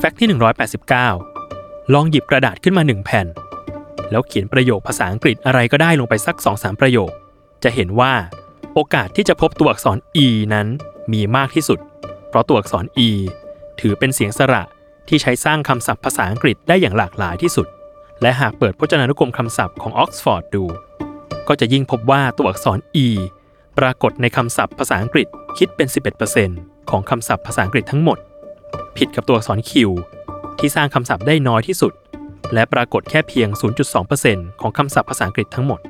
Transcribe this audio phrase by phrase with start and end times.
[0.00, 0.28] แฟกต์ที่
[1.10, 3.26] 189 ลองหยิบกระดาษขึ้นมาหนึ่งแผ่น
[4.10, 7.10] แล้วเขียนประโยคภาษาอังกฤษอะไรก็ได้ลงไปสัก 2-3 ประโยค
[7.64, 8.12] จะเห็นว่า
[8.74, 10.66] โอกาสที่จะพบตัวอักษร e นั้น
[11.12, 11.78] มีมากที่สุด
[12.28, 13.08] เพราะตัวอักษร e
[13.80, 14.62] ถือเป็นเสียงสระ
[15.08, 17.66] ที่ใช้สร้างคำศัพท์ภาษาอังกฤษได้อย่างหลากหลายที่สุด
[18.22, 20.64] และหากเปิดพจนานุกรมคำศัพท์ของออกซฟอร์ดดู
[21.48, 23.06] ก็จะยิ่งพบว่าตัวอักษร e
[23.78, 25.26] ปรากฏในคำศัพท์ภาษาอังกฤษ
[25.58, 25.88] คิดเป็น
[26.38, 28.18] 11%ของคำศัพท์ภาษาอังกฤษทั้งหมด
[28.98, 29.90] ผิดกับตัวอักษรคิว
[30.58, 31.92] ที่สร้างคำศัพท์ได้น้อยที่สุด
[32.54, 33.48] และปรากฏแค่เพียง
[34.04, 35.80] 0.2%ของคำศัพท์ภาษาอังกฤษทั้งหมด